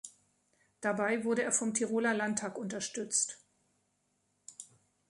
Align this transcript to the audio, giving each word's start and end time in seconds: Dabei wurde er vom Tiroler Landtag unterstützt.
Dabei 0.81 1.23
wurde 1.25 1.43
er 1.43 1.51
vom 1.51 1.75
Tiroler 1.75 2.15
Landtag 2.15 2.57
unterstützt. 2.57 3.37